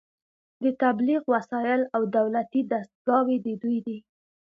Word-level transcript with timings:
د 0.63 0.65
تبلیغ 0.83 1.21
وسایل 1.33 1.81
او 1.95 2.01
دولتي 2.17 2.61
دستګاوې 2.71 3.37
د 3.45 3.47
دوی 3.61 3.77
دي 3.87 3.97